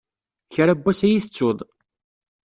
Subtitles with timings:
[0.53, 1.57] Kra n wass ad iyi-tettuḍ.